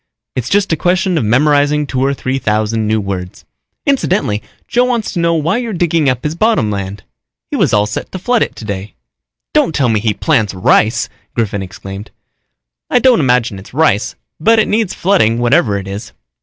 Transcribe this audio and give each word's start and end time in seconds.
It's 0.35 0.49
just 0.49 0.73
a 0.73 0.75
question 0.75 1.15
of 1.15 1.23
memorizing 1.23 1.85
two 1.85 2.03
or 2.03 2.11
three 2.15 2.39
thousand 2.39 2.87
new 2.87 2.99
words. 2.99 3.45
Incidentally, 3.85 4.41
Joe 4.67 4.85
wants 4.85 5.13
to 5.13 5.19
know 5.19 5.35
why 5.35 5.57
you're 5.59 5.73
digging 5.73 6.09
up 6.09 6.23
his 6.23 6.33
bottom 6.33 6.71
land. 6.71 7.03
He 7.51 7.55
was 7.55 7.71
all 7.71 7.85
set 7.85 8.11
to 8.11 8.17
flood 8.17 8.41
it 8.41 8.55
today." 8.55 8.95
"Don't 9.53 9.75
tell 9.75 9.89
me 9.89 9.99
he 9.99 10.15
plants 10.15 10.55
rice!" 10.55 11.07
Griffin 11.35 11.61
exclaimed. 11.61 12.09
"I 12.89 12.97
don't 12.97 13.19
imagine 13.19 13.59
it's 13.59 13.75
rice, 13.75 14.15
but 14.39 14.57
it 14.57 14.67
needs 14.67 14.95
flooding 14.95 15.37
whatever 15.37 15.77
it 15.77 15.87
is." 15.87 16.13